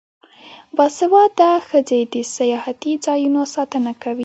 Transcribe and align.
باسواده 0.75 1.51
ښځې 1.67 1.99
د 2.13 2.15
سیاحتي 2.35 2.93
ځایونو 3.05 3.41
ساتنه 3.55 3.91
کوي. 4.03 4.19